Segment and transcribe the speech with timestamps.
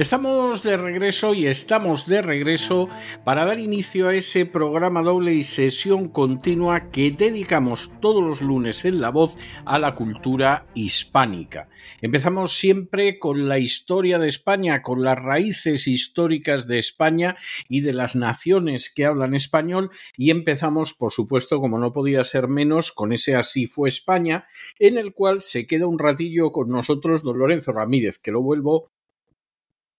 [0.00, 2.88] Estamos de regreso y estamos de regreso
[3.22, 8.86] para dar inicio a ese programa doble y sesión continua que dedicamos todos los lunes
[8.86, 11.68] en La Voz a la cultura hispánica.
[12.00, 17.36] Empezamos siempre con la historia de España, con las raíces históricas de España
[17.68, 22.48] y de las naciones que hablan español y empezamos, por supuesto, como no podía ser
[22.48, 24.46] menos, con ese Así fue España,
[24.78, 28.88] en el cual se queda un ratillo con nosotros don Lorenzo Ramírez, que lo vuelvo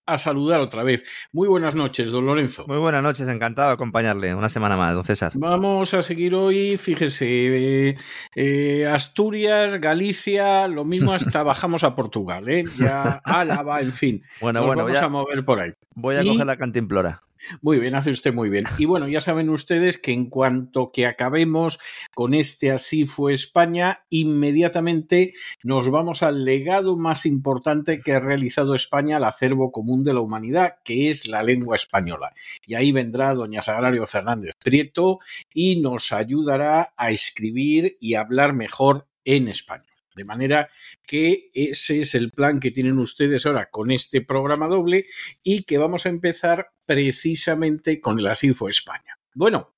[0.06, 1.04] a saludar otra vez.
[1.32, 2.66] Muy buenas noches, don Lorenzo.
[2.68, 5.32] Muy buenas noches, encantado de acompañarle una semana más, don César.
[5.36, 7.96] Vamos a seguir hoy, fíjese, eh,
[8.36, 12.64] eh, Asturias, Galicia, lo mismo hasta bajamos a Portugal, ¿eh?
[12.78, 14.24] Ya Álava, en fin.
[14.40, 15.74] Bueno, bueno, vamos a mover por ahí.
[15.96, 17.24] Voy a coger la cantimplora.
[17.62, 18.66] Muy bien, hace usted muy bien.
[18.78, 21.80] Y bueno, ya saben ustedes que en cuanto que acabemos
[22.14, 28.76] con este Así fue España, inmediatamente nos vamos al legado más importante que ha realizado
[28.76, 32.32] España al acervo común de la humanidad, que es la lengua española.
[32.66, 35.20] Y ahí vendrá doña Sagrario Fernández Prieto
[35.54, 39.91] y nos ayudará a escribir y hablar mejor en español.
[40.16, 40.70] De manera
[41.06, 45.06] que ese es el plan que tienen ustedes ahora con este programa doble
[45.44, 49.18] y que vamos a empezar precisamente con el Asinfo España.
[49.34, 49.74] Bueno,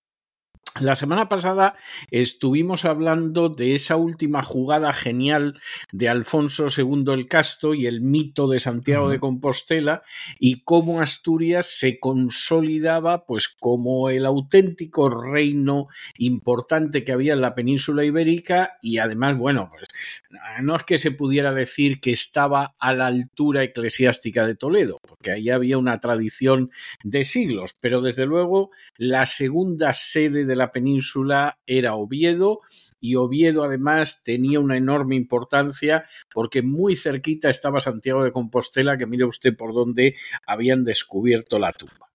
[0.81, 1.75] la semana pasada
[2.09, 5.59] estuvimos hablando de esa última jugada genial
[5.91, 10.01] de Alfonso II el Casto y el mito de Santiago de Compostela
[10.39, 17.53] y cómo Asturias se consolidaba pues como el auténtico reino importante que había en la
[17.53, 19.87] península ibérica y además, bueno, pues
[20.63, 25.31] no es que se pudiera decir que estaba a la altura eclesiástica de Toledo, porque
[25.31, 26.71] ahí había una tradición
[27.03, 32.61] de siglos, pero desde luego la segunda sede de la península era Oviedo
[32.99, 39.05] y Oviedo además tenía una enorme importancia porque muy cerquita estaba Santiago de Compostela, que
[39.05, 40.15] mire usted por dónde
[40.47, 42.13] habían descubierto la tumba.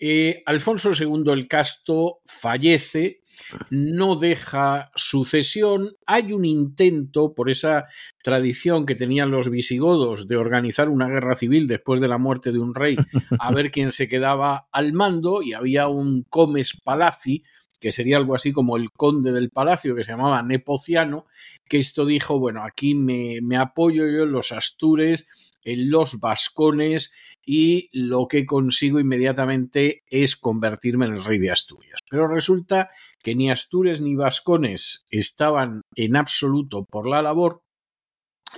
[0.00, 3.22] Eh, Alfonso II el Casto fallece,
[3.70, 7.86] no deja sucesión, hay un intento por esa
[8.22, 12.58] tradición que tenían los visigodos de organizar una guerra civil después de la muerte de
[12.58, 12.96] un rey,
[13.40, 17.42] a ver quién se quedaba al mando y había un comes palaci
[17.80, 21.26] que sería algo así como el conde del palacio, que se llamaba Nepociano,
[21.68, 25.26] que esto dijo, bueno, aquí me, apoyo yo en los astures,
[25.64, 27.12] en los vascones,
[27.44, 32.00] y lo que consigo inmediatamente es convertirme en el rey de Asturias.
[32.10, 32.90] Pero resulta
[33.22, 37.62] que ni Astures ni vascones estaban en absoluto por la labor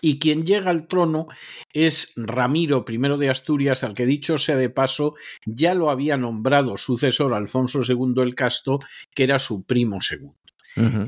[0.01, 1.27] y quien llega al trono
[1.73, 5.15] es Ramiro I de Asturias, al que dicho sea de paso,
[5.45, 8.79] ya lo había nombrado sucesor Alfonso II el Casto,
[9.15, 10.41] que era su primo segundo.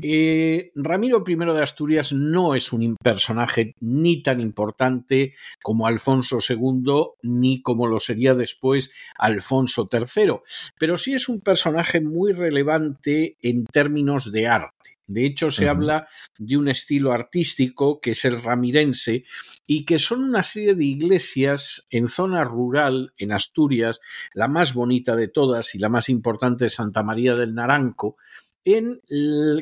[0.01, 7.13] Eh, Ramiro I de Asturias no es un personaje ni tan importante como Alfonso II,
[7.21, 10.41] ni como lo sería después Alfonso III,
[10.77, 14.97] pero sí es un personaje muy relevante en términos de arte.
[15.07, 16.07] De hecho, se habla
[16.37, 19.25] de un estilo artístico que es el ramirense
[19.67, 23.99] y que son una serie de iglesias en zona rural, en Asturias,
[24.33, 28.17] la más bonita de todas y la más importante es Santa María del Naranco,
[28.65, 29.01] en,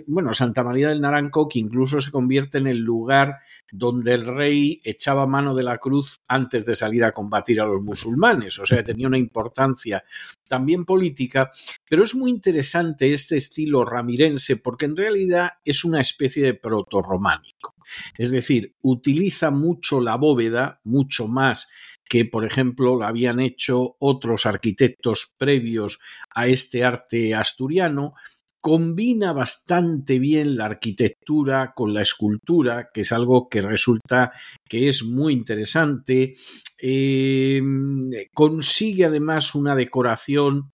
[0.05, 3.39] bueno, Santa María del Naranco, que incluso se convierte en el lugar
[3.71, 7.81] donde el rey echaba mano de la cruz antes de salir a combatir a los
[7.81, 10.03] musulmanes, o sea, tenía una importancia
[10.47, 11.49] también política,
[11.89, 17.75] pero es muy interesante este estilo ramirense porque en realidad es una especie de proto-románico,
[18.17, 21.69] es decir, utiliza mucho la bóveda, mucho más
[22.07, 25.99] que, por ejemplo, lo habían hecho otros arquitectos previos
[26.29, 28.15] a este arte asturiano,
[28.61, 34.31] combina bastante bien la arquitectura con la escultura, que es algo que resulta
[34.69, 36.35] que es muy interesante.
[36.81, 37.61] Eh,
[38.33, 40.71] consigue además una decoración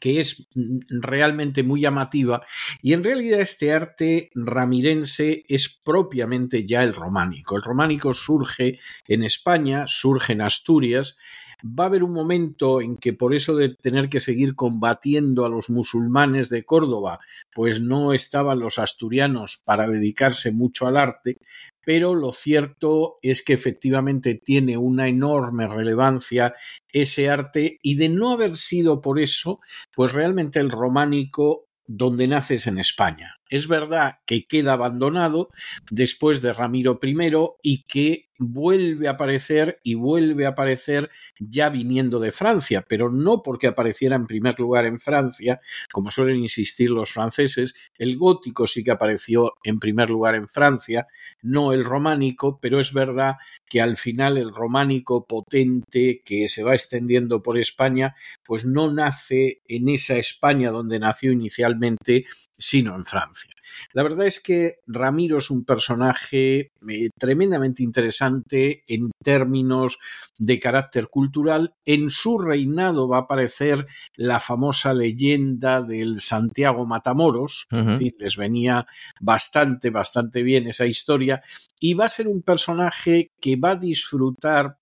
[0.00, 0.46] que es
[0.90, 2.42] realmente muy llamativa
[2.82, 7.56] y en realidad este arte ramirense es propiamente ya el románico.
[7.56, 11.16] El románico surge en España, surge en Asturias
[11.64, 15.48] va a haber un momento en que por eso de tener que seguir combatiendo a
[15.48, 17.20] los musulmanes de Córdoba,
[17.54, 21.38] pues no estaban los asturianos para dedicarse mucho al arte,
[21.84, 26.54] pero lo cierto es que efectivamente tiene una enorme relevancia
[26.92, 29.60] ese arte y de no haber sido por eso,
[29.94, 33.36] pues realmente el románico donde naces en España.
[33.48, 35.48] Es verdad que queda abandonado
[35.90, 37.16] después de Ramiro I
[37.62, 43.42] y que vuelve a aparecer y vuelve a aparecer ya viniendo de Francia, pero no
[43.42, 45.60] porque apareciera en primer lugar en Francia,
[45.92, 51.06] como suelen insistir los franceses, el gótico sí que apareció en primer lugar en Francia,
[51.42, 53.36] no el románico, pero es verdad
[53.68, 58.14] que al final el románico potente que se va extendiendo por España,
[58.44, 62.24] pues no nace en esa España donde nació inicialmente,
[62.58, 63.52] sino en Francia.
[63.92, 69.98] La verdad es que Ramiro es un personaje eh, tremendamente interesante en términos
[70.36, 71.74] de carácter cultural.
[71.84, 77.66] En su reinado va a aparecer la famosa leyenda del Santiago Matamoros.
[77.70, 78.86] En fin, les venía
[79.20, 81.42] bastante, bastante bien esa historia.
[81.80, 84.78] Y va a ser un personaje que va a disfrutar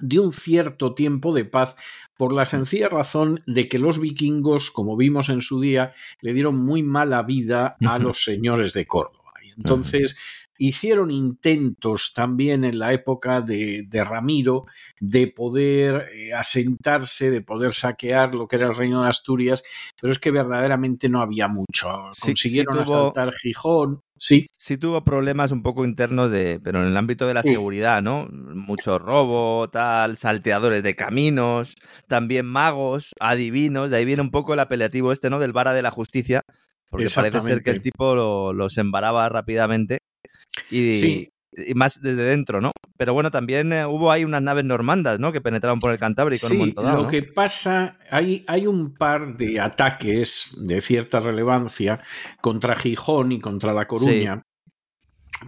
[0.00, 1.76] de un cierto tiempo de paz
[2.16, 6.56] por la sencilla razón de que los vikingos, como vimos en su día, le dieron
[6.56, 9.32] muy mala vida a los señores de Córdoba.
[9.44, 10.16] Y entonces
[10.58, 14.66] hicieron intentos también en la época de, Ramiro
[15.00, 19.62] de poder eh, asentarse, de poder saquear lo que era el reino de Asturias,
[20.00, 21.88] pero es que verdaderamente no había mucho.
[22.20, 24.02] Consiguieron asaltar Gijón.
[24.16, 24.46] Sí.
[24.52, 28.26] Sí tuvo problemas un poco internos de, pero en el ámbito de la seguridad, ¿no?
[28.30, 31.76] Mucho robo, tal, salteadores de caminos,
[32.08, 35.38] también magos, adivinos, de ahí viene un poco el apelativo este, ¿no?
[35.38, 36.42] Del vara de la justicia,
[36.90, 39.98] porque parece ser que el tipo los embaraba rápidamente
[40.70, 42.72] y, y, más desde dentro, ¿no?
[42.96, 45.32] Pero bueno, también eh, hubo ahí unas naves normandas, ¿no?
[45.32, 48.94] Que penetraron por el Cantábrico en un momento dado, Lo que pasa, hay, hay un
[48.94, 52.00] par de ataques de cierta relevancia
[52.40, 54.42] contra Gijón y contra La Coruña.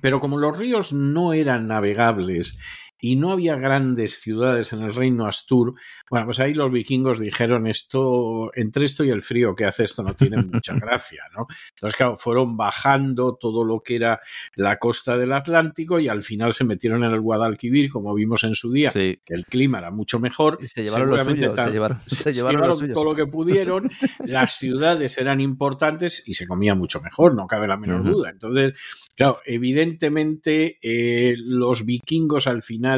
[0.01, 2.57] Pero como los ríos no eran navegables
[3.01, 5.75] y no había grandes ciudades en el reino Astur,
[6.09, 10.03] bueno, pues ahí los vikingos dijeron esto, entre esto y el frío que hace esto
[10.03, 11.47] no tiene mucha gracia, ¿no?
[11.71, 14.21] Entonces, claro, fueron bajando todo lo que era
[14.55, 18.55] la costa del Atlántico y al final se metieron en el Guadalquivir, como vimos en
[18.55, 20.59] su día, que el clima era mucho mejor.
[20.61, 23.91] Y se llevaron, lo suyo, se llevaron, se llevaron, todo lo que pudieron,
[24.27, 28.31] las ciudades eran importantes y se comía mucho mejor, no cabe la menor duda.
[28.31, 28.75] Entonces,
[29.17, 32.90] claro, evidentemente eh, los vikingos al final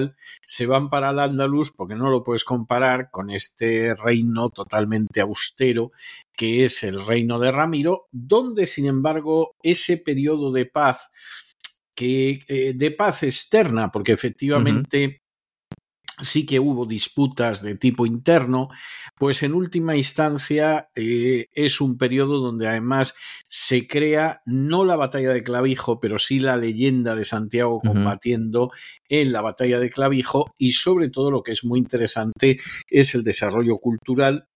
[0.44, 5.92] se van para el Andaluz porque no lo puedes comparar con este reino totalmente austero
[6.34, 11.10] que es el reino de Ramiro, donde sin embargo ese periodo de paz
[11.94, 15.21] que eh, de paz externa, porque efectivamente
[16.20, 18.69] sí que hubo disputas de tipo interno,
[19.19, 23.14] pues en última instancia eh, es un periodo donde además
[23.47, 28.71] se crea no la batalla de Clavijo, pero sí la leyenda de Santiago combatiendo
[29.09, 33.25] en la batalla de Clavijo y sobre todo lo que es muy interesante es el
[33.25, 34.49] desarrollo cultural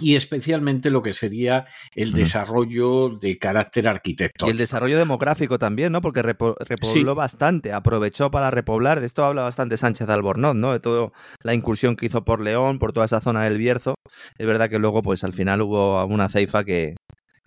[0.00, 4.48] y especialmente lo que sería el desarrollo de carácter arquitectónico.
[4.48, 6.00] Y el desarrollo demográfico también, ¿no?
[6.00, 9.00] Porque repobló bastante, aprovechó para repoblar.
[9.00, 10.72] De esto habla bastante Sánchez Albornoz, ¿no?
[10.72, 11.10] De toda
[11.42, 13.94] la incursión que hizo por León, por toda esa zona del Bierzo.
[14.38, 16.96] Es verdad que luego, pues al final hubo una ceifa que,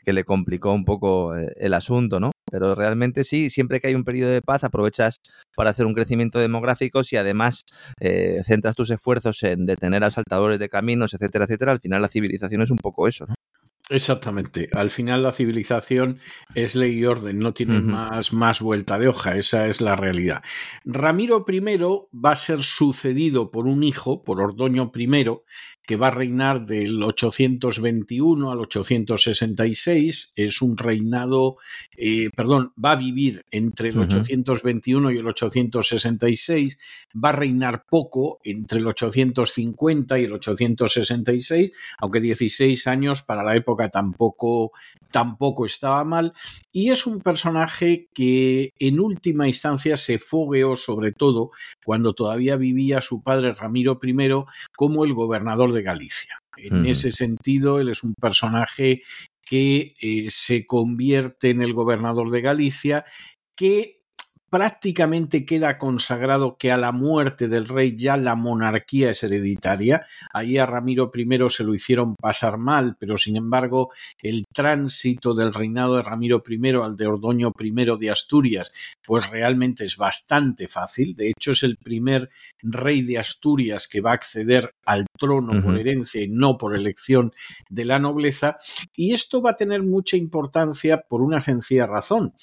[0.10, 2.32] que le complicó un poco eh, el asunto, ¿no?
[2.52, 5.20] Pero realmente sí, siempre que hay un periodo de paz aprovechas
[5.56, 7.64] para hacer un crecimiento demográfico y además
[8.00, 11.74] eh, centras tus esfuerzos en detener a saltadores de caminos, etcétera, etcétera.
[11.74, 13.36] Al final la civilización es un poco eso, ¿no?
[13.90, 14.70] Exactamente.
[14.74, 16.20] Al final la civilización
[16.54, 20.44] es ley y orden, no tiene más, más vuelta de hoja, esa es la realidad.
[20.86, 25.08] Ramiro I va a ser sucedido por un hijo, por Ordoño I,
[25.90, 30.34] que va a reinar del 821 al 866.
[30.36, 31.56] Es un reinado,
[31.98, 36.78] eh, perdón, va a vivir entre el 821 y el 866.
[37.16, 43.56] Va a reinar poco entre el 850 y el 866, aunque 16 años para la
[43.56, 44.72] época época tampoco,
[45.12, 46.34] tampoco estaba mal.
[46.72, 51.52] Y es un personaje que en última instancia se fogueó sobre todo
[51.86, 54.16] cuando todavía vivía su padre Ramiro I
[54.76, 56.40] como el gobernador de Galicia.
[56.58, 59.02] En ese sentido, él es un personaje
[59.42, 63.06] que eh, se convierte en el gobernador de Galicia,
[63.56, 63.99] que
[64.50, 70.06] prácticamente queda consagrado que a la muerte del rey ya la monarquía es hereditaria.
[70.34, 73.92] Allí a Ramiro I se lo hicieron pasar mal, pero sin embargo
[74.22, 78.72] el tránsito del reinado de Ramiro I al de Ordoño I de Asturias,
[79.06, 81.16] pues realmente es bastante fácil.
[81.16, 82.30] De hecho es el primer
[82.62, 87.34] rey de Asturias que va a acceder al trono por herencia y no por elección
[87.70, 88.58] de la nobleza.
[88.96, 92.34] Y esto va a tener mucha importancia por una sencilla razón,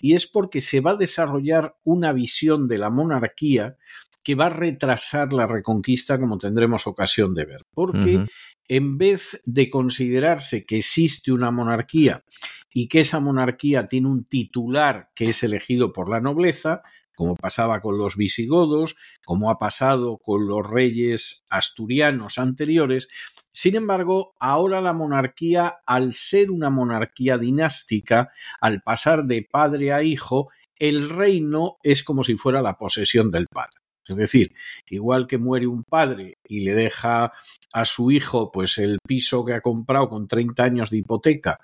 [0.00, 3.76] y es porque se va a desarrollar una visión de la monarquía
[4.22, 7.62] que va a retrasar la reconquista como tendremos ocasión de ver.
[7.72, 8.26] Porque
[8.68, 12.24] en vez de considerarse que existe una monarquía
[12.72, 16.82] y que esa monarquía tiene un titular que es elegido por la nobleza,
[17.14, 23.08] como pasaba con los visigodos, como ha pasado con los reyes asturianos anteriores.
[23.52, 28.28] Sin embargo, ahora la monarquía, al ser una monarquía dinástica,
[28.60, 33.46] al pasar de padre a hijo, el reino es como si fuera la posesión del
[33.46, 33.76] padre.
[34.08, 34.54] Es decir,
[34.88, 37.32] igual que muere un padre y le deja
[37.72, 41.58] a su hijo pues el piso que ha comprado con 30 años de hipoteca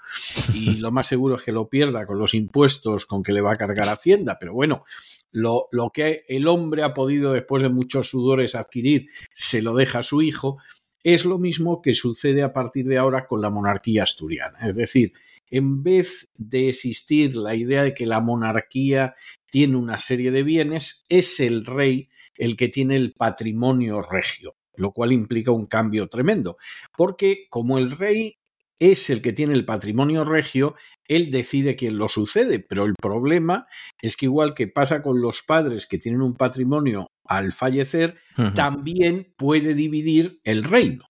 [0.53, 3.53] y lo más seguro es que lo pierda con los impuestos con que le va
[3.53, 4.85] a cargar Hacienda, pero bueno,
[5.31, 10.01] lo, lo que el hombre ha podido después de muchos sudores adquirir se lo deja
[10.01, 10.59] a su hijo,
[11.05, 14.59] es lo mismo que sucede a partir de ahora con la monarquía asturiana.
[14.67, 15.13] Es decir,
[15.53, 19.15] en vez de existir la idea de que la monarquía
[19.51, 24.93] tiene una serie de bienes, es el rey el que tiene el patrimonio regio, lo
[24.93, 26.57] cual implica un cambio tremendo,
[26.97, 28.39] porque como el rey
[28.79, 30.75] es el que tiene el patrimonio regio,
[31.07, 33.67] él decide quién lo sucede, pero el problema
[34.01, 38.17] es que igual que pasa con los padres que tienen un patrimonio al fallecer,
[38.55, 41.05] también puede dividir el reino.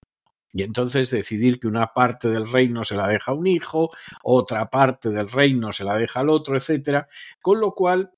[0.53, 3.91] Y entonces decidir que una parte del reino se la deja un hijo,
[4.23, 7.07] otra parte del reino se la deja al otro, etcétera.
[7.41, 8.13] Con lo cual,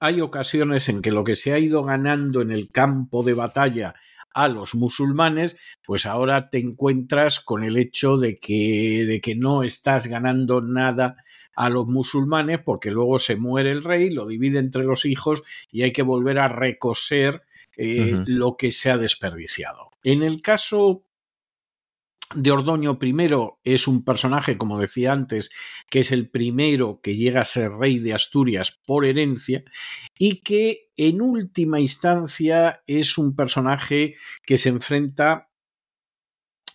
[0.00, 3.94] hay ocasiones en que lo que se ha ido ganando en el campo de batalla
[4.32, 9.62] a los musulmanes, pues ahora te encuentras con el hecho de que, de que no
[9.62, 11.16] estás ganando nada
[11.54, 15.82] a los musulmanes porque luego se muere el rey, lo divide entre los hijos y
[15.82, 17.42] hay que volver a recoser
[17.76, 19.90] eh, lo que se ha desperdiciado.
[20.02, 21.04] En el caso
[22.34, 23.14] de Ordoño I
[23.64, 25.50] es un personaje, como decía antes,
[25.88, 29.64] que es el primero que llega a ser rey de Asturias por herencia
[30.18, 34.14] y que en última instancia es un personaje
[34.44, 35.48] que se enfrenta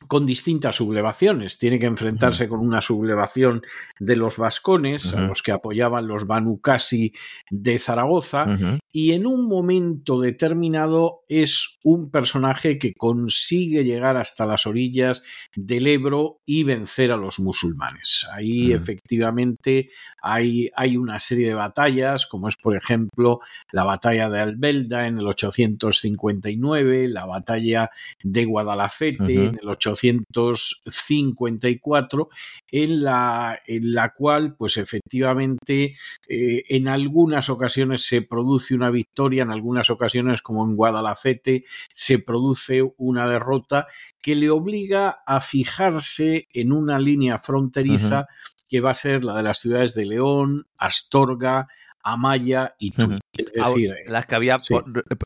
[0.08, 1.58] con distintas sublevaciones.
[1.58, 3.62] Tiene que enfrentarse con una sublevación
[4.00, 7.13] de los vascones, a los que apoyaban los Banucasi
[7.50, 8.46] de Zaragoza,
[8.91, 15.22] y en un momento determinado es un personaje que consigue llegar hasta las orillas
[15.56, 18.27] del Ebro y vencer a los musulmanes.
[18.34, 19.89] Ahí efectivamente
[20.22, 23.39] hay, hay, una serie de batallas, como es por ejemplo
[23.72, 27.91] la batalla de Albelda en el 859, la batalla
[28.24, 32.29] de Guadalafete en el 854,
[32.72, 35.96] en la, en la cual pues efectivamente
[36.27, 42.19] eh, en algunas ocasiones se produce una victoria, en algunas ocasiones, como en Guadalacete, se
[42.19, 43.88] produce una derrota
[44.22, 48.27] que le obliga a fijarse en una línea fronteriza
[48.69, 51.67] que va a ser la de las ciudades de León, Astorga,
[52.03, 53.19] Amaya y Tui.
[53.36, 54.60] Es decir, las que había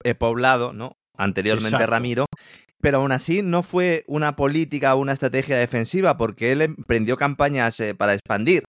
[0.04, 0.98] eh, poblado, ¿no?
[1.16, 2.26] Anteriormente Ramiro,
[2.84, 7.80] pero aún así no fue una política o una estrategia defensiva, porque él emprendió campañas
[7.80, 8.66] eh, para expandir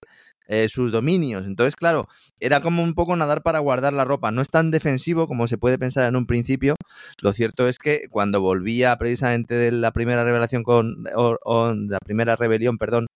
[0.47, 1.47] eh, sus dominios.
[1.47, 2.06] Entonces, claro,
[2.38, 4.30] era como un poco nadar para guardar la ropa.
[4.30, 6.76] No es tan defensivo como se puede pensar en un principio.
[7.23, 12.78] Lo cierto es que cuando volvía precisamente de la primera revelación con la primera rebelión,
[12.78, 13.06] perdón,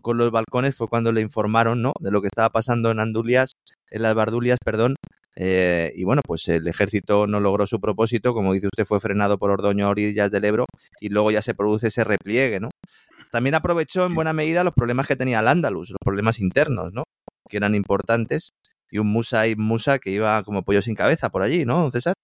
[0.00, 1.92] con los balcones fue cuando le informaron, ¿no?
[2.00, 3.52] De lo que estaba pasando en Andulias,
[3.90, 4.94] en las Bardulias, perdón.
[5.38, 9.38] Eh, y bueno, pues el ejército no logró su propósito, como dice usted, fue frenado
[9.38, 10.64] por Ordoño a orillas del Ebro
[11.00, 12.70] y luego ya se produce ese repliegue, ¿no?
[13.30, 17.04] También aprovechó en buena medida los problemas que tenía el Andalus, los problemas internos, ¿no?
[17.50, 18.50] Que eran importantes.
[18.90, 22.14] Y un Musa y Musa que iba como pollo sin cabeza por allí, ¿no, César?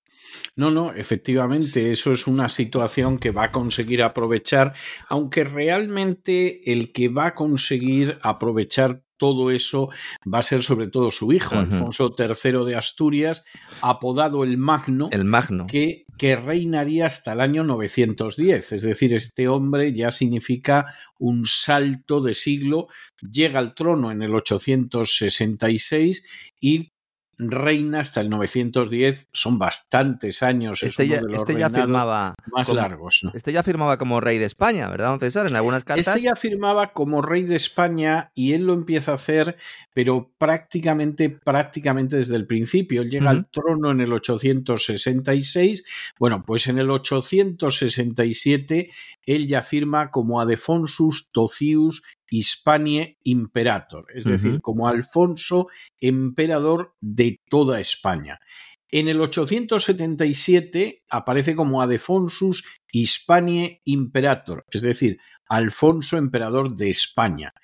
[0.54, 4.72] No, no, efectivamente, eso es una situación que va a conseguir aprovechar,
[5.08, 9.88] aunque realmente el que va a conseguir aprovechar todo eso
[10.26, 13.44] va a ser sobre todo su hijo, Alfonso III de Asturias,
[13.80, 15.68] apodado el Magno, el Magno.
[15.68, 18.72] Que, que reinaría hasta el año 910.
[18.72, 22.88] Es decir, este hombre ya significa un salto de siglo,
[23.20, 26.24] llega al trono en el 866
[26.60, 26.90] y
[27.38, 30.82] reina hasta el 910, son bastantes años.
[30.82, 33.22] Este, ya, este ya, firmaba más largos.
[33.34, 35.46] Este ya firmaba como rey de España, ¿verdad, don César?
[35.48, 36.08] En algunas cartas.
[36.08, 39.56] Este ya firmaba como rey de España y él lo empieza a hacer,
[39.92, 43.02] pero prácticamente, prácticamente desde el principio.
[43.02, 45.84] Él llega al trono en el 866.
[46.18, 48.90] Bueno, pues en el 867
[49.24, 55.68] él ya firma como Adefonsus Tocius Hispanie Imperator, es decir, como Alfonso,
[56.00, 58.40] emperador de toda España.
[58.88, 65.18] En el 877 aparece como Adefonsus Hispanie Imperator, es decir,
[65.48, 67.54] Alfonso, emperador de España.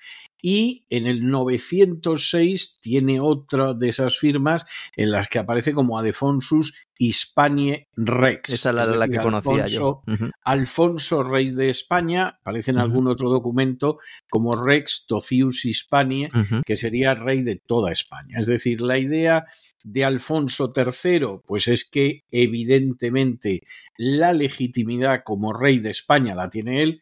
[0.41, 6.73] Y en el 906 tiene otra de esas firmas en las que aparece como Adefonsus
[6.97, 8.49] Hispanie Rex.
[8.49, 10.03] Esa es la, que conocía yo.
[10.43, 16.29] Alfonso, rey de España, aparece en algún otro documento como Rex Tocius Hispanie,
[16.65, 18.37] que sería rey de toda España.
[18.39, 19.45] Es decir, la idea
[19.83, 23.61] de Alfonso III, pues es que evidentemente
[23.97, 27.01] la legitimidad como rey de España la tiene él,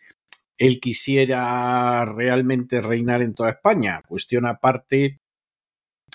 [0.57, 4.01] él quisiera realmente reinar en toda España.
[4.07, 5.19] Cuestión aparte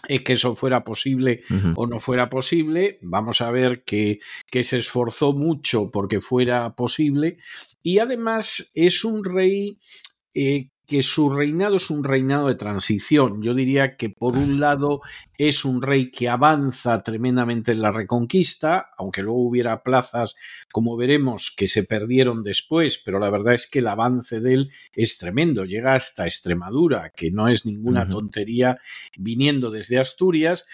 [0.08, 1.42] es que eso fuera posible
[1.76, 2.98] o no fuera posible.
[3.02, 4.18] Vamos a ver que,
[4.50, 7.38] que, se esforzó mucho porque fuera posible.
[7.82, 9.78] Y además es un rey
[10.34, 13.40] eh, que su reinado es un reinado de transición.
[13.40, 15.00] Yo diría que por un lado
[15.38, 20.36] es un rey que avanza tremendamente en la reconquista, aunque luego hubiera plazas,
[20.70, 24.70] como veremos, que se perdieron después, pero la verdad es que el avance de él
[24.92, 25.64] es tremendo.
[25.64, 28.78] Llega hasta Extremadura, que no es ninguna tontería
[29.16, 30.66] viniendo desde Asturias.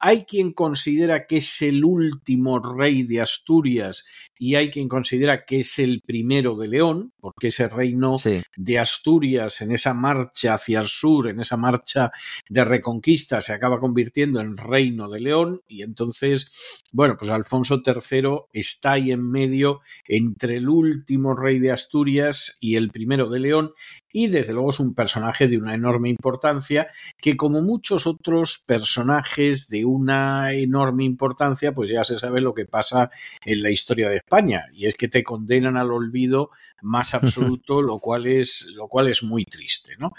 [0.00, 4.04] Hay quien considera que es el último rey de Asturias
[4.38, 8.16] y hay quien considera que es el primero de León, porque ese reino
[8.56, 12.12] de Asturias en esa marcha hacia el sur, en esa marcha
[12.48, 18.40] de reconquista, se acaba convirtiendo en reino de León y entonces, bueno, pues Alfonso III
[18.52, 23.72] está ahí en medio entre el último rey de Asturias y el primero de León
[24.12, 26.88] y desde luego es un personaje de una enorme importancia
[27.20, 32.66] que como muchos otros personajes de una enorme importancia, pues ya se sabe lo que
[32.66, 33.10] pasa
[33.44, 36.50] en la historia de España, y es que te condenan al olvido
[36.82, 40.12] más absoluto, lo cual es, lo cual es muy triste, ¿no?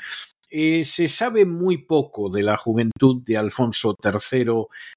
[0.50, 4.46] Eh, se sabe muy poco de la juventud de Alfonso III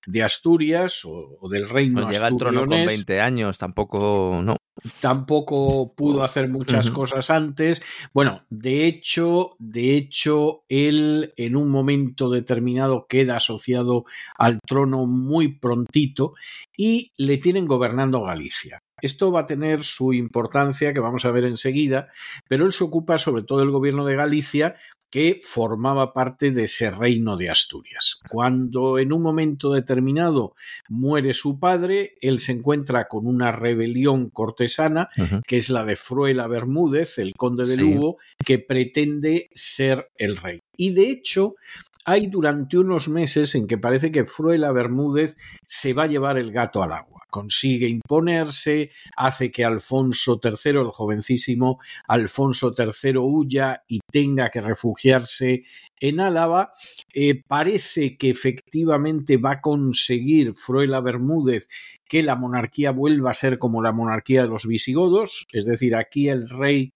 [0.06, 4.56] de Asturias o, del reino no, Llega al trono con 20 años, tampoco, no.
[5.00, 7.82] Tampoco pudo hacer muchas cosas antes.
[8.14, 14.04] Bueno, de hecho, de hecho, él en un momento determinado queda asociado
[14.38, 16.34] al trono muy prontito
[16.76, 18.80] y le tienen gobernando Galicia.
[19.02, 22.08] Esto va a tener su importancia, que vamos a ver enseguida,
[22.48, 24.76] pero él se ocupa sobre todo del gobierno de Galicia,
[25.10, 28.20] que formaba parte de ese reino de Asturias.
[28.28, 30.54] Cuando en un momento determinado
[30.88, 35.08] muere su padre, él se encuentra con una rebelión cortesana,
[35.46, 40.60] que es la de Fruela Bermúdez, el conde de Lugo, que pretende ser el rey.
[40.76, 41.56] Y de hecho,
[42.04, 45.36] hay durante unos meses en que parece que Fruela Bermúdez
[45.66, 50.90] se va a llevar el gato al agua consigue imponerse, hace que Alfonso III, el
[50.90, 55.64] jovencísimo Alfonso III, huya y tenga que refugiarse
[55.98, 56.72] en Álava.
[57.14, 61.68] Eh, parece que efectivamente va a conseguir Fruela Bermúdez
[62.06, 66.28] que la monarquía vuelva a ser como la monarquía de los visigodos, es decir, aquí
[66.28, 66.92] el rey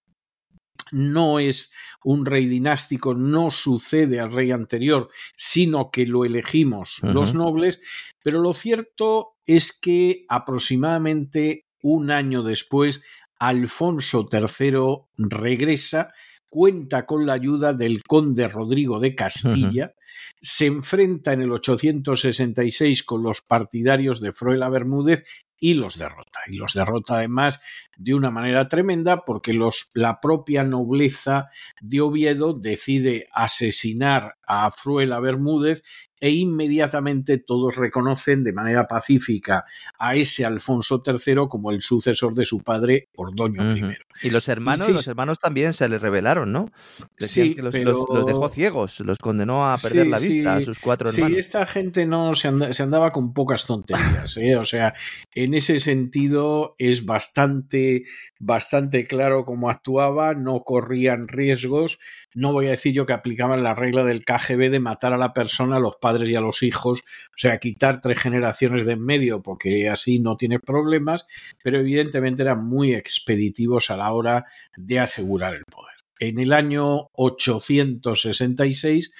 [0.92, 7.34] no es un rey dinástico, no sucede al rey anterior, sino que lo elegimos los
[7.34, 7.80] nobles,
[8.22, 13.02] pero lo cierto es que aproximadamente un año después
[13.38, 16.08] Alfonso III regresa,
[16.54, 19.92] cuenta con la ayuda del conde Rodrigo de Castilla,
[20.40, 25.24] se enfrenta en el 866 con los partidarios de Fruela Bermúdez
[25.58, 26.38] y los derrota.
[26.46, 27.58] Y los derrota además
[27.96, 31.48] de una manera tremenda porque los, la propia nobleza
[31.80, 35.82] de Oviedo decide asesinar a Fruela Bermúdez
[36.24, 39.64] e inmediatamente todos reconocen de manera pacífica
[39.98, 43.94] a ese Alfonso III como el sucesor de su padre Ordoño I.
[44.22, 46.70] Y los hermanos, los hermanos también se le revelaron, ¿no?
[47.18, 50.18] Decían Sí, que los, pero- los- los dejó ciegos, los condenó a perder Sí, la
[50.18, 51.38] vista a sí, sus cuatro Sí, hermanos.
[51.40, 54.56] esta gente no se, anda- se andaba con pocas tonterías, ¿eh?
[54.56, 54.94] o sea,
[55.34, 58.04] en ese sentido es bastante,
[58.38, 61.98] bastante claro cómo actuaba, no corrían riesgos,
[62.34, 65.32] no voy a decir yo que aplicaban la regla del KGB de matar a la
[65.32, 69.04] persona, a los padres y a los hijos, o sea, quitar tres generaciones de en
[69.04, 71.26] medio, porque así no tiene problemas,
[71.62, 74.44] pero evidentemente eran muy expeditivos a la hora
[74.76, 75.94] de asegurar el poder.
[76.18, 79.10] En el año 866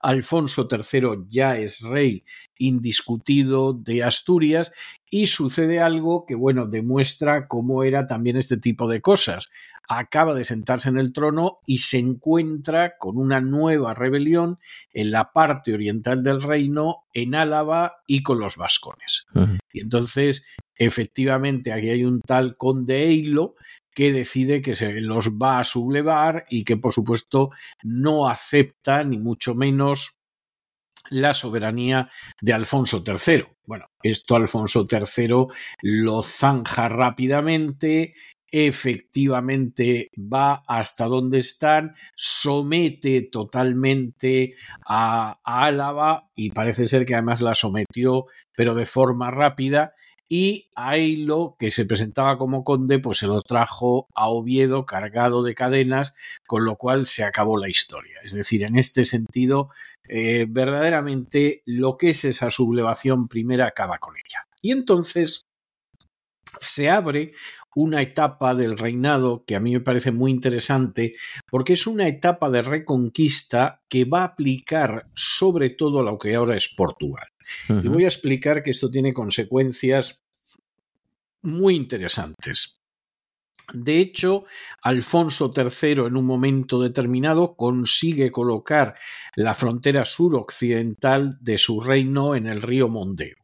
[0.00, 2.24] Alfonso III ya es rey
[2.58, 4.72] indiscutido de Asturias
[5.10, 9.50] y sucede algo que, bueno, demuestra cómo era también este tipo de cosas.
[9.92, 14.60] Acaba de sentarse en el trono y se encuentra con una nueva rebelión
[14.92, 19.26] en la parte oriental del reino, en Álava y con los vascones.
[19.72, 20.44] Y entonces,
[20.76, 23.56] efectivamente, aquí hay un tal conde Eilo
[23.92, 27.50] que decide que se los va a sublevar y que, por supuesto,
[27.82, 30.20] no acepta ni mucho menos
[31.10, 32.08] la soberanía
[32.40, 33.44] de Alfonso III.
[33.66, 35.46] Bueno, esto Alfonso III
[35.82, 38.14] lo zanja rápidamente,
[38.50, 44.54] efectivamente va hasta donde están, somete totalmente
[44.86, 49.94] a, Álava y parece ser que además la sometió, pero de forma rápida.
[50.32, 55.42] Y a Eilo, que se presentaba como conde, pues se lo trajo a Oviedo cargado
[55.42, 56.14] de cadenas,
[56.46, 58.20] con lo cual se acabó la historia.
[58.22, 59.70] Es decir, en este sentido,
[60.08, 64.46] eh, verdaderamente lo que es esa sublevación primera acaba con ella.
[64.62, 65.46] Y entonces
[66.58, 67.32] se abre
[67.74, 71.14] una etapa del reinado que a mí me parece muy interesante
[71.48, 76.34] porque es una etapa de reconquista que va a aplicar sobre todo a lo que
[76.34, 77.28] ahora es Portugal.
[77.68, 80.22] Y voy a explicar que esto tiene consecuencias
[81.42, 82.80] muy interesantes.
[83.72, 84.44] De hecho,
[84.82, 88.96] Alfonso III en un momento determinado consigue colocar
[89.36, 93.36] la frontera suroccidental de su reino en el río Mondeo.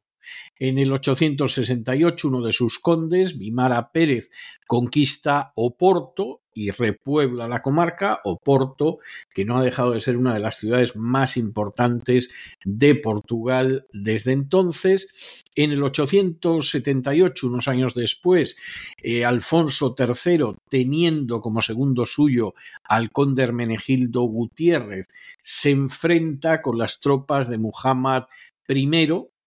[0.58, 4.30] En el 868 uno de sus condes, Vimara Pérez,
[4.66, 8.98] conquista Oporto y repuebla la comarca, Oporto,
[9.34, 12.30] que no ha dejado de ser una de las ciudades más importantes
[12.64, 15.44] de Portugal desde entonces.
[15.54, 18.56] En el 878, unos años después,
[19.02, 25.08] eh, Alfonso III, teniendo como segundo suyo al conde Hermenegildo Gutiérrez,
[25.42, 28.24] se enfrenta con las tropas de Muhammad
[28.66, 28.86] I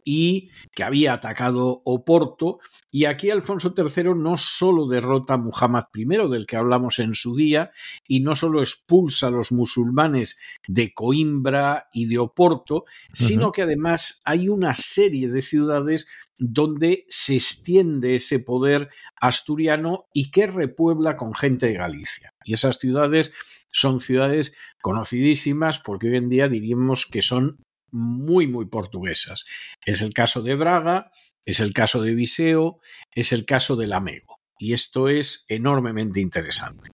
[0.04, 2.60] y que había atacado Oporto.
[2.92, 7.36] Y aquí Alfonso III no solo derrota a Muhammad I, del que hablamos en su
[7.36, 7.72] día,
[8.08, 14.22] y no solo expulsa a los musulmanes de Coimbra y de Oporto, sino que además
[14.26, 16.08] hay una serie de ciudades
[16.38, 22.34] donde se extiende ese poder asturiano y que repuebla con gente de Galicia.
[22.46, 23.32] Y esas ciudades
[23.72, 27.58] son ciudades conocidísimas porque hoy en día diríamos que son
[27.92, 29.46] muy, muy portuguesas.
[29.86, 31.12] Es el caso de Braga,
[31.46, 32.80] es el caso de Viseo,
[33.12, 34.40] es el caso de Lamego.
[34.58, 36.92] Y esto es enormemente interesante.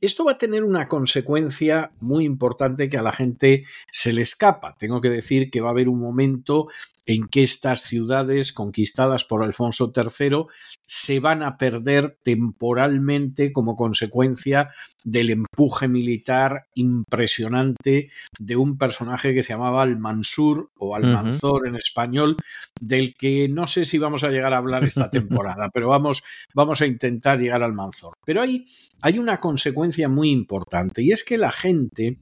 [0.00, 4.76] Esto va a tener una consecuencia muy importante que a la gente se le escapa.
[4.78, 6.68] Tengo que decir que va a haber un momento
[7.08, 10.44] en que estas ciudades conquistadas por Alfonso III
[10.84, 14.68] se van a perder temporalmente como consecuencia
[15.04, 22.36] del empuje militar impresionante de un personaje que se llamaba Almansur o Almanzor en español,
[22.78, 26.22] del que no sé si vamos a llegar a hablar esta temporada, pero vamos,
[26.54, 28.12] vamos a intentar llegar al Manzor.
[28.26, 28.66] Pero ahí
[29.00, 32.18] hay una consecuencia muy importante y es que la gente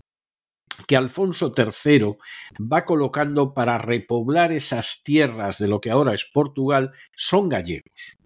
[0.87, 2.17] que Alfonso III
[2.61, 8.19] va colocando para repoblar esas tierras de lo que ahora es Portugal son gallegos.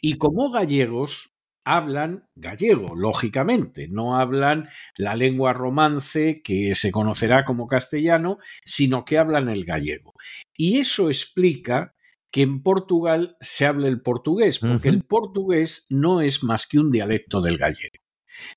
[0.00, 7.66] Y como gallegos hablan gallego, lógicamente, no hablan la lengua romance que se conocerá como
[7.66, 10.14] castellano, sino que hablan el gallego.
[10.56, 11.94] Y eso explica
[12.30, 16.90] que en Portugal se hable el portugués, porque el portugués no es más que un
[16.90, 17.99] dialecto del gallego.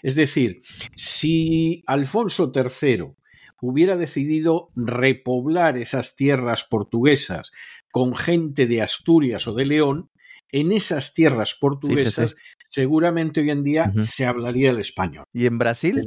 [0.02, 0.62] Es decir,
[0.96, 3.13] si Alfonso III
[3.62, 7.52] hubiera decidido repoblar esas tierras portuguesas
[7.91, 10.10] con gente de Asturias o de León,
[10.52, 12.36] en esas tierras portuguesas
[12.69, 15.26] seguramente hoy en día se hablaría el español.
[15.34, 16.02] ¿Y en Brasil?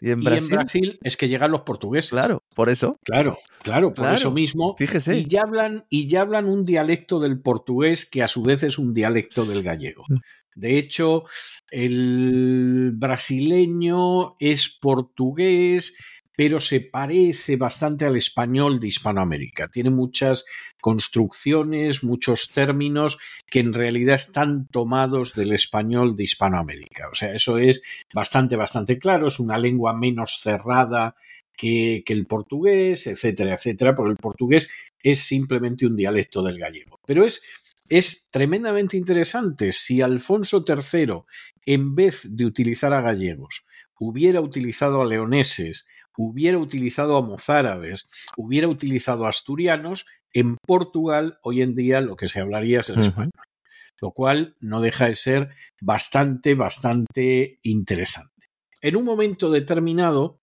[0.00, 0.44] ¿Y en y Brasil?
[0.44, 2.10] en Brasil es que llegan los portugueses.
[2.10, 2.98] Claro, por eso.
[3.04, 4.74] Claro, claro, por Claro, eso mismo.
[4.76, 5.18] Fíjese.
[5.18, 8.78] Y ya, hablan, y ya hablan un dialecto del portugués que a su vez es
[8.78, 10.04] un dialecto del gallego.
[10.60, 11.24] De hecho,
[11.70, 15.94] el brasileño es portugués,
[16.36, 19.68] pero se parece bastante al español de Hispanoamérica.
[19.68, 20.46] Tiene muchas
[20.80, 27.08] construcciones, muchos términos que en realidad están tomados del español de Hispanoamérica.
[27.10, 27.82] O sea, eso es
[28.14, 29.28] bastante, bastante claro.
[29.28, 31.14] Es una lengua menos cerrada
[31.60, 34.70] que, el portugués, etcétera, etcétera, porque el portugués
[35.02, 36.98] es simplemente un dialecto del gallego.
[37.04, 37.42] Pero es,
[37.90, 41.24] es tremendamente interesante si Alfonso III,
[41.66, 43.66] en vez de utilizar a gallegos,
[43.98, 51.62] hubiera utilizado a leoneses, hubiera utilizado a mozárabes, hubiera utilizado a asturianos, en Portugal hoy
[51.62, 53.32] en día lo que se hablaría es el español.
[54.00, 55.50] Lo cual no deja de ser
[55.80, 58.46] bastante, bastante interesante.
[58.80, 60.39] En un momento determinado,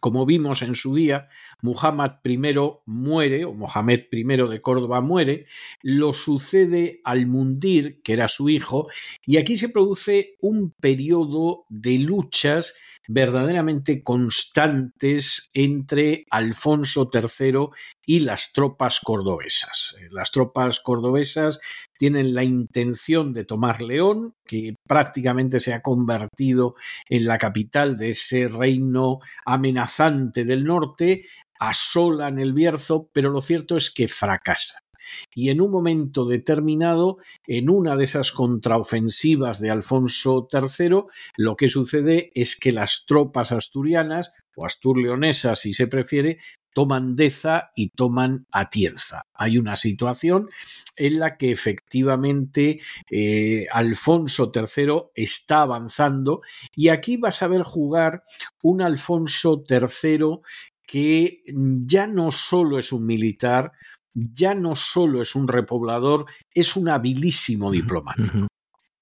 [0.00, 1.28] como vimos en su día,
[1.62, 2.38] Muhammad I
[2.86, 5.46] muere, o Mohamed I de Córdoba muere,
[5.82, 8.88] lo sucede Al-Mundir, que era su hijo,
[9.24, 12.74] y aquí se produce un periodo de luchas
[13.08, 17.68] verdaderamente constantes entre Alfonso III
[18.04, 19.96] y las tropas cordobesas.
[20.10, 21.60] Las tropas cordobesas
[21.98, 26.74] tienen la intención de tomar León, que prácticamente se ha convertido
[27.08, 31.22] en la capital de ese reino amenazante del norte,
[31.58, 34.85] asolan el Bierzo, pero lo cierto es que fracasa
[35.34, 41.04] y en un momento determinado, en una de esas contraofensivas de Alfonso III,
[41.36, 46.38] lo que sucede es que las tropas asturianas, o asturleonesas si se prefiere,
[46.76, 49.22] toman Deza y toman Atienza.
[49.32, 50.50] Hay una situación
[50.98, 52.80] en la que efectivamente
[53.10, 56.42] eh, Alfonso III está avanzando
[56.74, 58.24] y aquí vas a ver jugar
[58.62, 60.40] un Alfonso III
[60.86, 61.42] que
[61.86, 63.72] ya no solo es un militar,
[64.16, 68.46] ya no solo es un repoblador, es un habilísimo diplomático.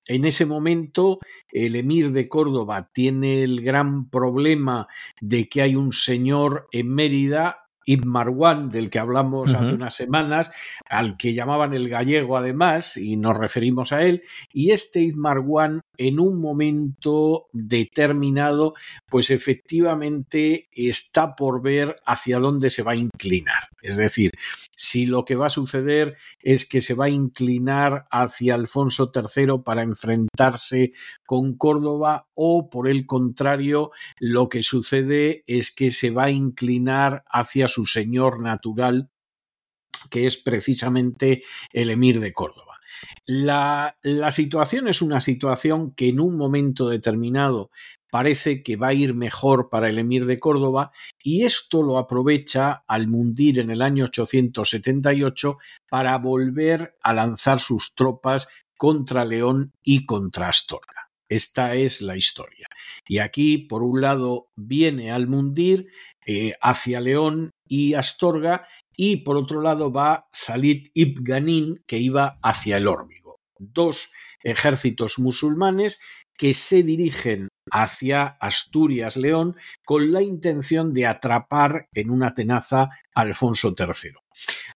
[0.07, 1.18] En ese momento,
[1.50, 4.87] el emir de Córdoba tiene el gran problema
[5.20, 10.50] de que hay un señor en Mérida Ibn Marwan, del que hablamos hace unas semanas,
[10.88, 14.22] al que llamaban el gallego además, y nos referimos a él,
[14.53, 18.74] y este Ibn Marwan en un momento determinado,
[19.09, 23.68] pues efectivamente está por ver hacia dónde se va a inclinar.
[23.83, 24.33] Es decir,
[24.76, 29.62] si lo que va a suceder es que se va a inclinar hacia Alfonso III
[29.64, 30.92] para enfrentarse
[31.26, 37.24] con Córdoba o por el contrario, lo que sucede es que se va a inclinar
[37.28, 39.11] hacia su señor natural,
[40.11, 42.73] que es precisamente el emir de Córdoba.
[43.27, 43.97] La,
[44.31, 47.70] situación es una situación que en un momento determinado
[48.11, 50.92] parece que va a ir mejor para el emir de Córdoba
[51.23, 57.94] y esto lo aprovecha al mundir en el año 878 para volver a lanzar sus
[57.94, 61.05] tropas contra León y contra Astorga.
[61.29, 62.68] Esta es la historia.
[63.09, 65.88] Y aquí, por un lado, viene al Mundir
[66.27, 72.76] eh, hacia León y Astorga, y por otro lado va Salid ibn que iba hacia
[72.76, 73.40] el Órbigo.
[73.59, 74.11] Dos
[74.42, 75.98] ejércitos musulmanes
[76.37, 82.90] que se dirigen hacia Asturias León con la intención de atrapar en una tenaza a
[83.14, 84.12] Alfonso III.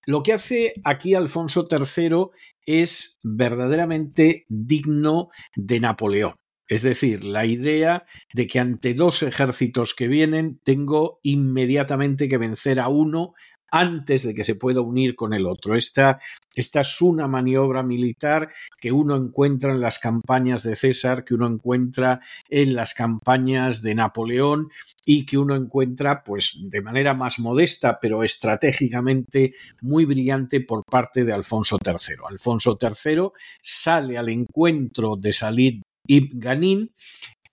[0.07, 2.29] Lo que hace aquí Alfonso III
[2.65, 6.35] es verdaderamente digno de Napoleón.
[6.69, 8.05] Es decir, la idea
[8.35, 13.33] de que ante dos ejércitos que vienen tengo inmediatamente que vencer a uno
[13.71, 15.75] antes de que se pueda unir con el otro.
[15.75, 16.19] Esta,
[16.55, 18.51] esta, es una maniobra militar
[18.81, 23.95] que uno encuentra en las campañas de César, que uno encuentra en las campañas de
[23.95, 24.71] Napoleón
[25.05, 31.25] y que uno encuentra pues de manera más modesta pero estratégicamente muy brillante por parte
[31.25, 32.17] de Alfonso III.
[32.29, 33.31] Alfonso III
[33.63, 36.91] sale al encuentro de Salid Ibn Ganin,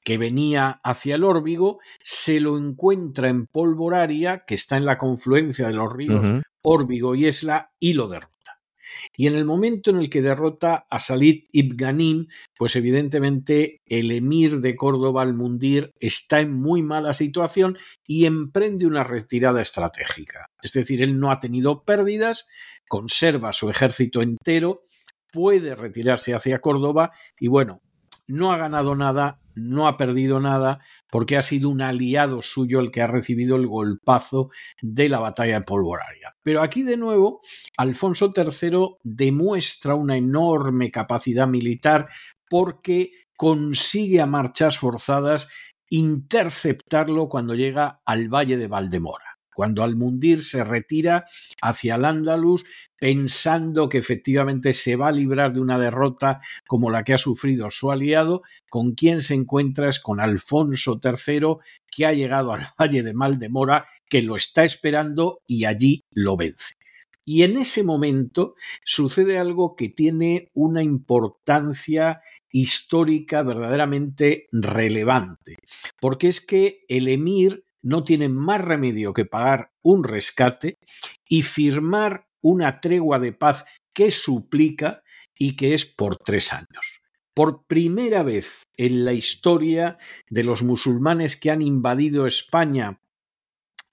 [0.05, 5.67] que venía hacia el Órbigo, se lo encuentra en Polvoraria, que está en la confluencia
[5.67, 8.35] de los ríos Órbigo y Esla, y lo derrota.
[9.17, 14.61] Y en el momento en el que derrota a Salid ibn pues evidentemente el emir
[14.61, 20.51] de Córdoba, al Mundir, está en muy mala situación y emprende una retirada estratégica.
[20.61, 22.45] Es decir, él no ha tenido pérdidas,
[22.87, 24.83] conserva su ejército entero,
[25.31, 27.81] puede retirarse hacia Córdoba y bueno,
[28.27, 32.91] no ha ganado nada, no ha perdido nada, porque ha sido un aliado suyo el
[32.91, 34.49] que ha recibido el golpazo
[34.81, 36.35] de la batalla de Polvoraria.
[36.43, 37.41] Pero aquí de nuevo,
[37.77, 42.07] Alfonso III demuestra una enorme capacidad militar
[42.49, 45.49] porque consigue a marchas forzadas
[45.89, 49.24] interceptarlo cuando llega al valle de Valdemora.
[49.55, 51.25] Cuando Al-Mundir se retira
[51.61, 52.65] hacia el Andalus
[52.97, 57.69] pensando que efectivamente se va a librar de una derrota como la que ha sufrido
[57.69, 61.57] su aliado, con quien se encuentra es con Alfonso III,
[61.89, 66.75] que ha llegado al Valle de Maldemora, que lo está esperando y allí lo vence.
[67.27, 75.57] Y en ese momento sucede algo que tiene una importancia histórica verdaderamente relevante,
[75.99, 80.79] porque es que el emir no tiene más remedio que pagar un rescate
[81.29, 85.03] y firmar una tregua de paz que suplica
[85.37, 87.03] y que es por tres años.
[87.35, 89.97] Por primera vez en la historia
[90.29, 93.01] de los musulmanes que han invadido España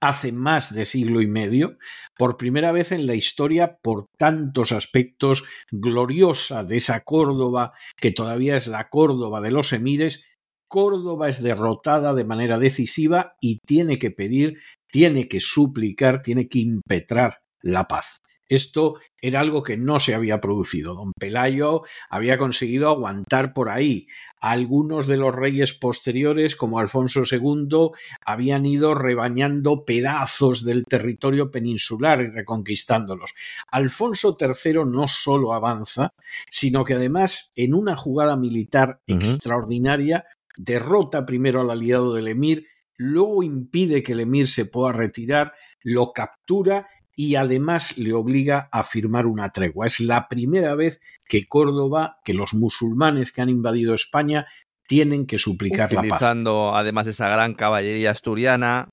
[0.01, 1.77] hace más de siglo y medio,
[2.17, 8.57] por primera vez en la historia, por tantos aspectos, gloriosa de esa Córdoba, que todavía
[8.57, 10.25] es la Córdoba de los emires,
[10.73, 14.59] Córdoba es derrotada de manera decisiva y tiene que pedir,
[14.91, 18.23] tiene que suplicar, tiene que impetrar la paz.
[18.49, 20.95] Esto era algo que no se había producido.
[20.95, 24.07] Don Pelayo había conseguido aguantar por ahí.
[24.41, 27.91] Algunos de los reyes posteriores, como Alfonso II,
[28.25, 33.35] habían ido rebañando pedazos del territorio peninsular y reconquistándolos.
[33.69, 36.15] Alfonso III no solo avanza,
[36.51, 40.25] sino que además, en una jugada militar extraordinaria,
[40.57, 46.13] derrota primero al aliado del emir, luego impide que el emir se pueda retirar, lo
[46.13, 49.87] captura y además le obliga a firmar una tregua.
[49.87, 54.47] Es la primera vez que Córdoba, que los musulmanes que han invadido España
[54.87, 56.11] tienen que suplicar la paz.
[56.11, 58.89] Utilizando además esa gran caballería asturiana,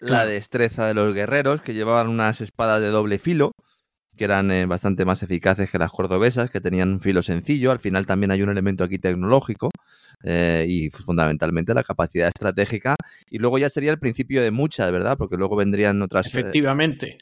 [0.00, 3.52] la destreza de los guerreros que llevaban unas espadas de doble filo
[4.16, 7.72] que eran eh, bastante más eficaces que las cordobesas, que tenían un filo sencillo.
[7.72, 9.70] Al final también hay un elemento aquí tecnológico
[10.22, 12.96] eh, y fundamentalmente la capacidad estratégica.
[13.30, 15.16] Y luego ya sería el principio de muchas, ¿verdad?
[15.18, 16.26] Porque luego vendrían otras.
[16.26, 17.18] Eh, efectivamente,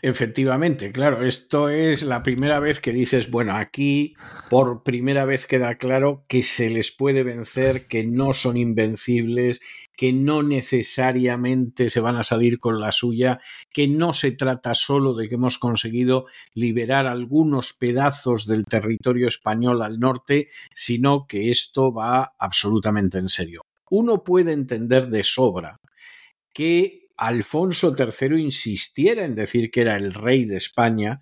[0.00, 1.22] efectivamente, claro.
[1.24, 4.14] Esto es la primera vez que dices, bueno, aquí
[4.50, 9.60] por primera vez queda claro que se les puede vencer, que no son invencibles,
[9.96, 13.40] que no necesariamente se van a salir con la suya,
[13.72, 19.82] que no se trata solo de que hemos conseguido liberar algunos pedazos del territorio español
[19.82, 23.60] al norte, sino que esto va absolutamente en serio.
[23.90, 25.76] Uno puede entender de sobra
[26.54, 31.20] que Alfonso III insistiera en decir que era el rey de España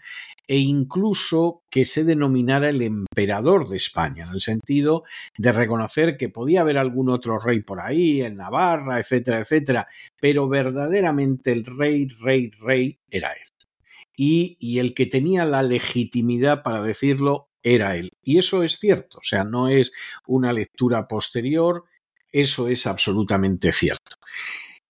[0.49, 5.05] e incluso que se denominara el emperador de España, en el sentido
[5.37, 10.49] de reconocer que podía haber algún otro rey por ahí, en Navarra, etcétera, etcétera, pero
[10.49, 13.49] verdaderamente el rey, rey, rey era él.
[14.17, 18.13] Y, y el que tenía la legitimidad para decirlo era él.
[18.23, 19.93] Y eso es cierto, o sea, no es
[20.27, 21.85] una lectura posterior,
[22.33, 24.17] eso es absolutamente cierto.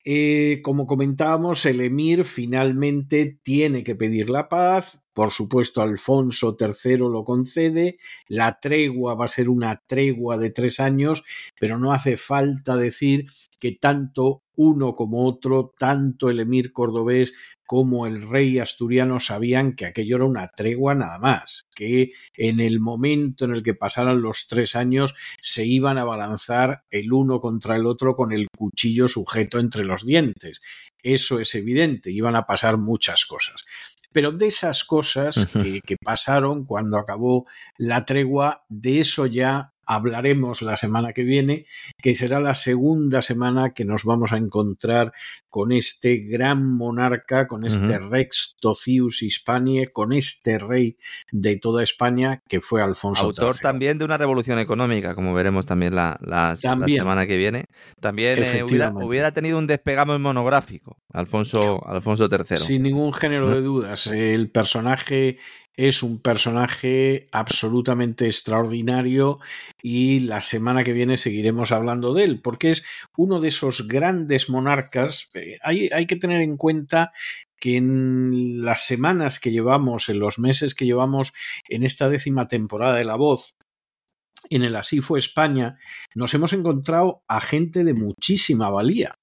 [0.04, 6.96] Eh, como comentábamos, el emir finalmente tiene que pedir la paz, por supuesto Alfonso III
[6.96, 11.24] lo concede, la tregua va a ser una tregua de tres años,
[11.58, 13.26] pero no hace falta decir
[13.60, 17.34] que tanto uno como otro, tanto el emir cordobés
[17.66, 22.80] como el rey asturiano sabían que aquello era una tregua nada más, que en el
[22.80, 27.76] momento en el que pasaran los tres años se iban a balanzar el uno contra
[27.76, 30.62] el otro con el cuchillo sujeto entre los dientes.
[31.02, 33.64] Eso es evidente, iban a pasar muchas cosas.
[34.12, 37.46] Pero de esas cosas que, que, pasaron cuando acabó
[37.78, 41.66] la tregua, de eso ya hablaremos la semana que viene,
[42.00, 45.12] que será la segunda semana que nos vamos a encontrar
[45.48, 50.96] con este gran monarca, con este Rex Tocius Hispanie, con este rey
[51.32, 55.96] de toda España que fue Alfonso Autor también de una revolución económica, como veremos también
[55.96, 56.54] la,
[56.86, 57.64] semana que viene.
[57.98, 62.58] También eh, hubiera, tenido un despegamo monográfico, Alfonso, Alfonso III.
[62.58, 64.06] Sin ningún género de dudas.
[64.06, 65.38] El personaje
[65.88, 69.38] es un personaje absolutamente extraordinario
[69.82, 72.84] y la semana que viene seguiremos hablando de él, porque es
[73.16, 75.30] uno de esos grandes monarcas.
[75.32, 77.12] Eh, hay, hay que tener en cuenta
[77.58, 81.32] que en las semanas que llevamos, en los meses que llevamos
[81.66, 83.56] en esta décima temporada de La Voz,
[84.50, 85.78] en el Así fue España,
[86.14, 89.19] nos hemos encontrado a gente de muchísima valía.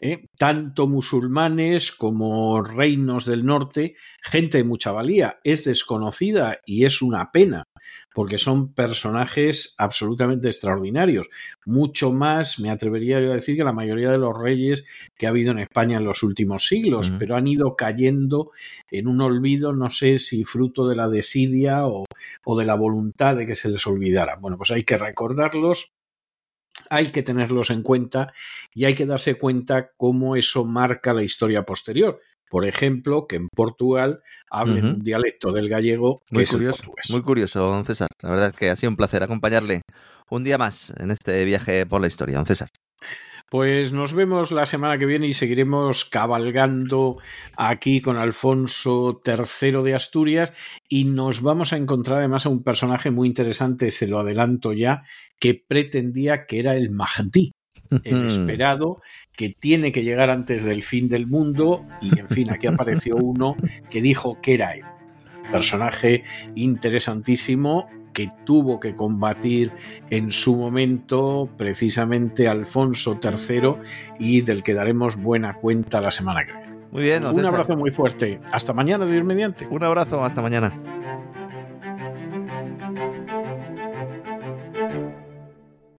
[0.00, 0.26] ¿Eh?
[0.36, 5.38] tanto musulmanes como reinos del norte, gente de mucha valía.
[5.44, 7.64] Es desconocida y es una pena,
[8.14, 11.28] porque son personajes absolutamente extraordinarios.
[11.64, 14.84] Mucho más, me atrevería yo a decir, que la mayoría de los reyes
[15.16, 18.50] que ha habido en España en los últimos siglos, pero han ido cayendo
[18.90, 22.04] en un olvido, no sé si fruto de la desidia o,
[22.44, 24.36] o de la voluntad de que se les olvidara.
[24.36, 25.93] Bueno, pues hay que recordarlos
[26.90, 28.32] hay que tenerlos en cuenta
[28.72, 32.20] y hay que darse cuenta cómo eso marca la historia posterior.
[32.50, 36.86] por ejemplo, que en Portugal hablen un dialecto del gallego que muy es curioso, el
[36.86, 37.10] portugués.
[37.10, 38.06] Muy curioso, don César.
[38.22, 39.82] La verdad es que ha sido un placer acompañarle
[40.30, 42.68] un día más en este viaje por la historia, don César.
[43.50, 47.18] Pues nos vemos la semana que viene y seguiremos cabalgando
[47.56, 50.54] aquí con Alfonso III de Asturias
[50.88, 55.02] y nos vamos a encontrar además a un personaje muy interesante, se lo adelanto ya,
[55.38, 57.52] que pretendía que era el Mahdi,
[58.02, 59.00] el esperado
[59.36, 63.56] que tiene que llegar antes del fin del mundo y en fin, aquí apareció uno
[63.90, 64.84] que dijo que era él.
[65.52, 69.72] Personaje interesantísimo que tuvo que combatir
[70.08, 73.74] en su momento precisamente Alfonso III
[74.18, 76.64] y del que daremos buena cuenta la semana que viene.
[76.92, 77.54] Muy bien, don Un César.
[77.54, 78.40] abrazo muy fuerte.
[78.52, 79.66] Hasta mañana, Dios mediante.
[79.68, 80.72] Un abrazo, hasta mañana.